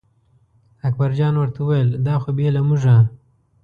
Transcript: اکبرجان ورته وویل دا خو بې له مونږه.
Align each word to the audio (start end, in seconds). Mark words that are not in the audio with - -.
اکبرجان 0.87 1.33
ورته 1.37 1.59
وویل 1.61 1.89
دا 2.05 2.15
خو 2.21 2.29
بې 2.37 2.47
له 2.55 2.61
مونږه. 2.67 2.95